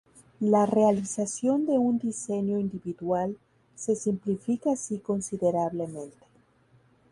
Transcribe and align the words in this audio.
La 0.39 0.65
realización 0.65 1.67
de 1.67 1.77
un 1.77 1.99
diseño 1.99 2.57
individual 2.57 3.37
se 3.75 3.95
simplifica 3.95 4.71
así 4.71 4.97
considerablemente. 4.97 6.17